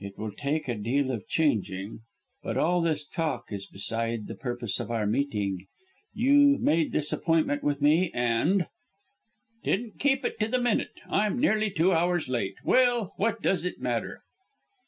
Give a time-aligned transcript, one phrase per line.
[0.00, 2.00] "It will take a deal of changing.
[2.42, 5.68] But all this talk is beside the purpose of our meeting.
[6.12, 8.66] You made this appointment with me, and"
[9.62, 10.98] "Didn't keep it to the minute.
[11.08, 12.56] I'm nearly two hours late.
[12.64, 14.24] Well, what does it matter?"